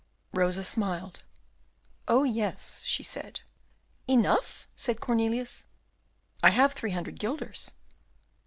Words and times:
Rosa 0.33 0.63
smiled. 0.63 1.21
"Oh, 2.07 2.23
yes!" 2.23 2.81
she 2.81 3.03
said. 3.03 3.41
"Enough?" 4.07 4.65
said 4.75 4.99
Cornelius. 4.99 5.67
"I 6.41 6.49
have 6.49 6.73
three 6.73 6.89
hundred 6.89 7.19
guilders." 7.19 7.69